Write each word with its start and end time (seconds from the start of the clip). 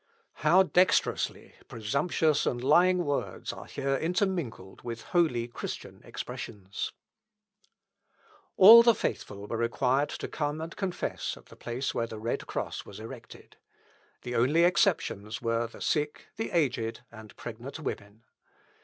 How 0.41 0.63
dexterously 0.63 1.53
presumptuous 1.67 2.47
and 2.47 2.63
lying 2.63 3.05
words 3.05 3.53
are 3.53 3.67
here 3.67 3.95
intermingled 3.97 4.81
with 4.81 5.03
holy 5.03 5.47
Christian 5.47 6.01
expressions! 6.03 6.91
All 8.57 8.81
the 8.81 8.95
faithful 8.95 9.45
required 9.47 10.09
to 10.09 10.27
come 10.27 10.59
and 10.59 10.75
confess 10.75 11.37
at 11.37 11.45
the 11.49 11.55
place 11.55 11.93
where 11.93 12.07
the 12.07 12.17
red 12.17 12.47
cross 12.47 12.83
was 12.83 12.99
erected. 12.99 13.57
The 14.23 14.33
only 14.35 14.63
exceptions 14.63 15.39
were 15.39 15.67
the 15.67 15.81
sick, 15.81 16.29
the 16.35 16.49
aged, 16.49 17.01
and 17.11 17.35
pregnant 17.37 17.79
women. 17.79 18.23